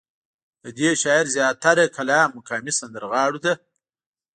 [0.63, 3.53] ددې شاعر زيات تره کلام مقامي سندرغاړو ته